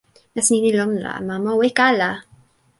[0.33, 2.09] nasin ni li lon la, mama o weka ala.